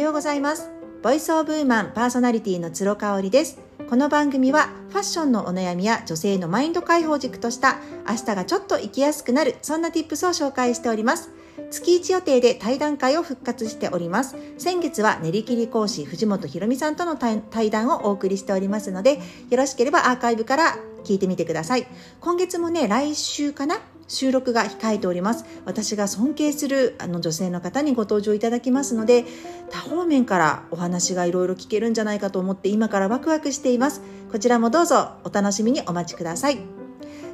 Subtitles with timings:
[0.00, 0.70] ようございます。
[1.02, 3.58] ボイスオブウーマンパーソナリティの鶴香織です。
[3.88, 7.76] この番組はファッションのお悩みや女性のマインド解放軸とした
[8.08, 11.30] 明日がちょっと生きやすくなるそんな tips を紹介しております。
[11.70, 14.36] 月1予定で対談会を復活しております。
[14.56, 19.18] 先月は練り切り講師藤本ひろみさんとの対談をお送りしておりますので
[19.50, 21.86] よろしければアーカイブから聞いてみてください。
[22.20, 23.78] 今月もね来週かな
[24.10, 25.44] 収録が控えております。
[25.64, 29.24] 私が尊敬するあの女性の方にご登場いただきますので
[29.70, 34.02] 多方面からお話がいろいろ聞けるんじゃないかと思って今からワクワクしています。
[34.32, 36.58] こちらもどうぞお楽しみにお待ちください。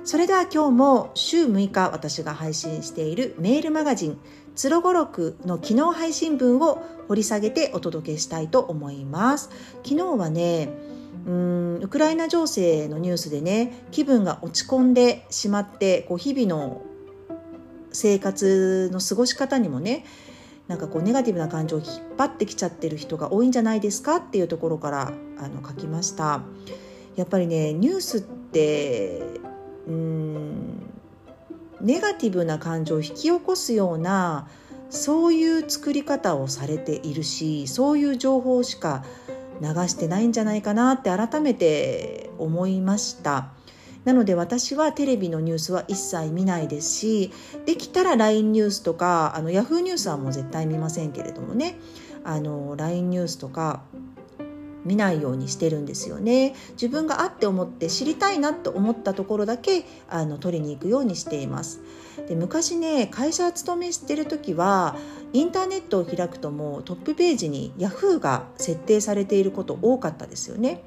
[0.04, 4.18] それでは今日も週6日私が配信しているメールマガジン
[4.54, 9.48] 「つろごろく」の機能配信文を掘り下げてお届けしたいと思います。
[9.82, 10.68] 昨日はね
[11.26, 16.82] うんウクライナ情勢のニュースでね気分が落ち込んでしまってこう日々の
[17.92, 20.04] 生活の過ごし方にもね
[20.68, 26.42] なんかこうネガティブな感情を引っ張ってきちゃってる人が多いんじゃないですかっていうところからあの書きました。
[27.14, 29.22] やっぱりねニュースって
[29.86, 30.90] うん
[31.80, 34.48] ネガティブな感情を引き起こすような
[34.90, 39.04] そういう作り方をされているしそういう情報しか
[39.60, 43.52] 流してないんじゃないかなって改めて思いました。
[44.04, 47.32] なので私はテレビのニュースは一切見ないですし
[47.66, 51.78] できたら LINE ニュースとかあの Yahoo ニュースはもう絶対見ませんけれどもね。
[52.24, 53.82] あの LINE ニュースとか
[54.86, 56.54] 見ないようにしてるんですよね。
[56.72, 61.80] 自分があって思って知りたいなと思ったところだけあの取りに行くようにしています。
[62.28, 64.96] で昔ね会社勤めしてる時は
[65.32, 70.82] インターネットを開くともうトップページに Yahoo が設定されていること多かったですよね。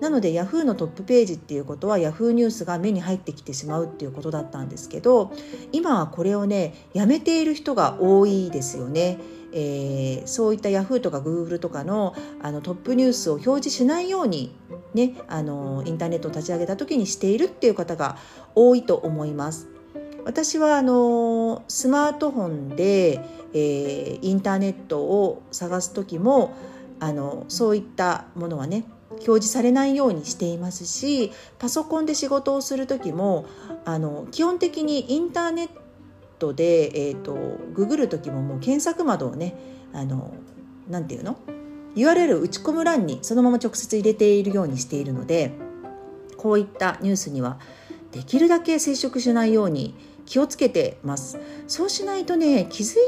[0.00, 5.32] なので Yahoo のトップページっていうことは Yahoo ニュースが目に入ってきてしまうっていうことだったんですけど
[5.72, 9.18] 今はこれをねやめている人が多いですよね。
[9.52, 14.56] えー、そういった Yahoo とか Google とかのあのトップニュースを表示しないように、
[14.94, 18.16] ね、あのインターネットを立ち上げた時にしているっていう方が
[18.54, 19.68] 多いと思います。
[20.24, 23.20] 私はあのスマートフォンで、
[23.54, 26.54] えー、インターネットを探す時も
[27.00, 33.46] あのそういったものはね表示されないようにしていますしパソコンで仕事をする時も
[33.84, 35.68] あの基本的にインターネッ
[36.42, 37.34] トで、えーと、
[37.72, 39.54] ググる時ももう検索窓をね
[39.92, 40.34] あの
[40.88, 41.38] なんていうの
[41.94, 45.52] ？URL を打ち込む欄にそのまま直接入れているようにしているので
[46.36, 47.60] こういったニュースには
[48.10, 49.94] できるだけ接触しないように
[50.26, 51.38] 気をつけてます。
[51.68, 52.98] そうしないとね気づい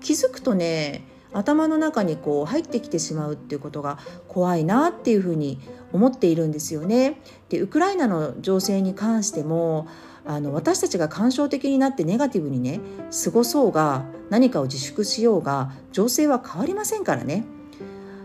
[0.00, 3.98] 気づくとね頭の中にこう入ってきてしまうっていうことが
[4.28, 5.60] 怖いなっていうふうに
[5.94, 7.20] 思っているんですよね。
[7.48, 9.86] でウクライナの情勢に関しても
[10.26, 12.80] あの私たちが感傷的になってネガティブにね
[13.24, 17.44] 過ごそうが何かを自粛しようが情勢は変わりませんからね。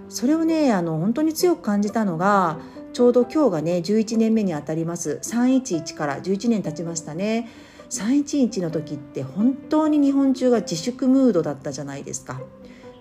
[0.10, 2.58] それをねあの本当に強く感じたのが
[2.94, 5.20] ちょうど今日がね11年目にあたります。
[5.22, 7.48] 311から11年経ちましたね。
[7.92, 12.42] 311の時って本当に日本中が自粛ムードだったじゃないですか。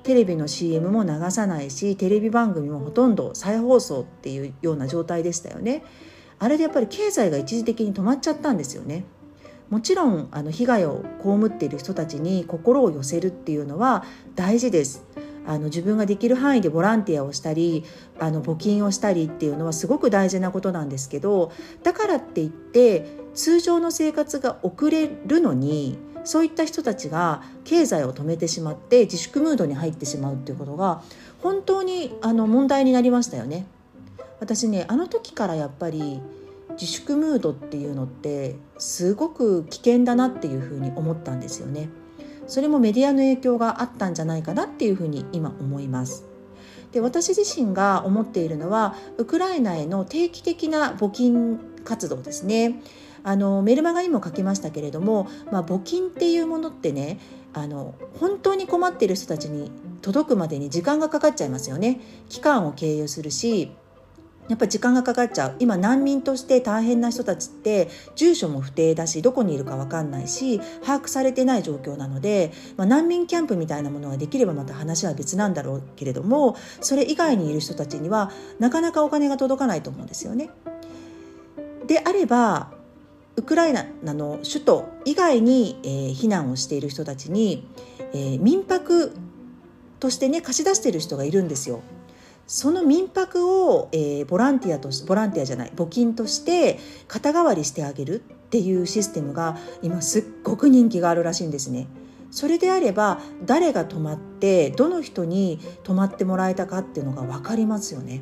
[0.09, 5.85] テレビの CM も流さないしテレビ番組もほとんど再放送っていうような状態でしたよね
[6.39, 9.05] あれでやっぱり経済が一時的に止まっちゃったんですよね。
[9.69, 14.03] もちろんあの被害を被っている人たちに心を寄せるっていうのは
[14.35, 15.05] 大事です。
[15.47, 17.85] あの自分ができる範囲でボランティアをしたり
[18.19, 21.53] あの募金をしたりっていうのはすごく大事なことなんですけど
[21.83, 31.00] だからって言って通常の生活が遅れるのにそういった人たちが経済を止めてしまって自粛ムードに入ってしまうっていうことが
[31.43, 33.65] 本当にあの問題になりましたよね。
[34.38, 36.21] 私ねあの時からやっぱり
[36.72, 41.88] 自粛ムードっていうのってすごく危険だなっていうふうに思ったんですよね。
[42.47, 46.27] それもメディアの影響があったんじゃないかなっていうふうに今思います。
[46.93, 52.83] で私自身が思っているのはウクライナへの定期的な募金活動ですね。
[53.23, 57.19] あのメルマガにも書きましたけれども、まあ、募金っていうものってね
[57.53, 59.70] あの本当に困ってる人たちに
[60.03, 62.00] 届くまでに時間がかかっちゃいますよね。
[62.29, 63.73] 期間を経由するし
[64.49, 80.50] やっぱ時間がかかっちゃう今難民として大変な人たちって住所も不定だしどこにいるか分かんないし把握されてない状況なので、まあ、難民キャンプみたいなものができればまた話は別なんだろうけれどもそれ以外にいる人たちにはなかなかお金が届かないと思うんですよね。
[81.87, 82.78] であれば
[83.38, 87.69] ウクライナの首都以外に、えー、避難をしている人たちに、
[88.12, 89.14] えー、民泊
[90.00, 91.81] としてね貸し出している人がいるんですよ。
[92.49, 101.87] その民泊を、えー、ボランティアとボランティアじゃない募金として肩代わりしてあげるっていうシステムが今すっごく人気があるらしいんですね。
[102.32, 108.20] それであれば誰が泊まってどの人に泊まってもらえたかっていうのが分かりますよね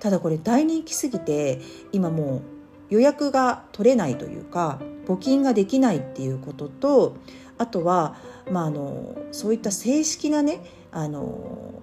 [0.00, 1.60] ただこれ大人気すぎて
[1.92, 2.53] 今もう
[2.90, 7.16] 予約が取れないというか募金ができないっていうことと
[7.58, 8.16] あとは、
[8.50, 10.60] まあ、あのそういった正式なね
[10.90, 11.82] あの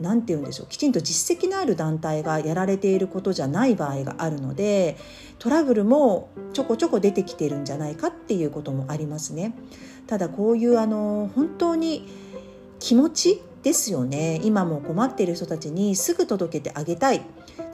[0.00, 4.96] 何て言うんでしょうきちんと実績のある団体がやられていることじゃない場合があるので
[5.38, 9.54] トラブルもちょこちょこ出てきてるんじゃないかっていうこともありますね。
[10.06, 12.08] ただこういうあの本当に
[12.78, 17.22] 気持ちですよね今も困っている人たちにすぐ届けてあげたい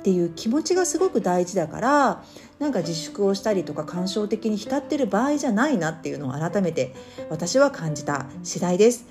[0.04, 2.22] っていう気持ちがすごく大事だから
[2.58, 6.94] なんか自粛をしたりとか感傷的に浸ってる場合じゃないなっていうのを改めて
[7.30, 9.06] 私は感じた次第です。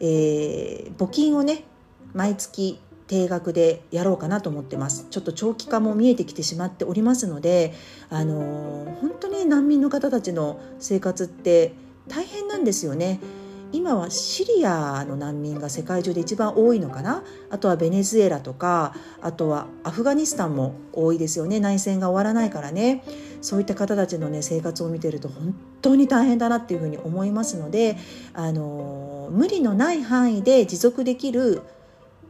[0.00, 1.64] えー、募金をね
[2.12, 7.72] 毎月定額でやろうかなと思ってますちょっと長期化も見えてきてしまっておりますので
[8.10, 11.72] あのー、本当に難民の方たちの生活って
[12.06, 13.18] 大変なんですよね
[13.70, 17.22] 今はシリアの難民が世界中で一番多いのかな？
[17.50, 21.60] あとはベネズエラとかあとはアフガニスタンも多いですよね。
[21.60, 23.04] 内戦が終わらないからね。
[23.40, 27.96] そういった方たちのね生活を見てると本当に大変だなっていうふうに思いますので
[28.34, 31.62] あの無理のない範囲で持続できる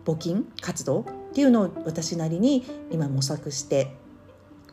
[0.04, 3.94] 募金活動っていうのを私なりに今模索して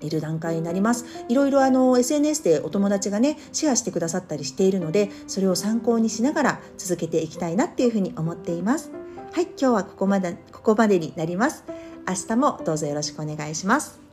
[0.01, 1.05] いる段階になります。
[1.29, 8.91] いろいろあの SNS でお友達がねシェアしてくださったりしているのでそれを参考にしながら続けていきたいなっていうふうに思っています。
[9.33, 11.63] はい今日はここまでここまでになります。
[12.07, 14.04] 明日もどうぞよろしくお願いします。